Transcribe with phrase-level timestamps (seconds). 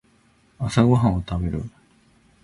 [0.57, 1.61] 朝ごはんを食べる